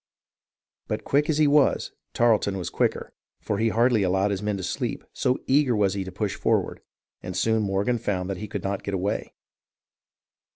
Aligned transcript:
But 0.87 1.03
quick 1.03 1.29
as 1.29 1.37
he 1.37 1.45
was, 1.45 1.91
Tarleton 2.15 2.57
was 2.57 2.71
quicker; 2.71 3.13
for 3.39 3.59
he 3.59 3.69
hardly 3.69 4.01
allowed 4.01 4.31
his 4.31 4.41
men 4.41 4.57
to 4.57 4.63
sleep, 4.63 5.03
so 5.13 5.37
eager 5.45 5.75
was 5.75 5.93
he 5.93 6.03
to 6.03 6.11
push 6.11 6.33
forward, 6.33 6.81
and 7.21 7.37
soon 7.37 7.61
Morgan 7.61 7.99
found 7.99 8.27
that 8.27 8.37
he 8.37 8.47
could 8.47 8.63
not 8.63 8.81
get 8.81 8.95
away. 8.95 9.35